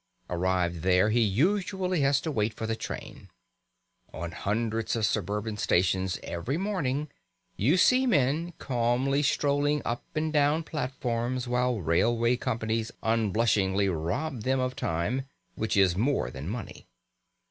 [0.31, 3.29] Arrived there, he usually has to wait for the train.
[4.11, 7.07] On hundreds of suburban stations every morning
[7.55, 14.59] you see men calmly strolling up and down platforms while railway companies unblushingly rob them
[14.59, 15.21] of time,
[15.53, 16.87] which is more than money.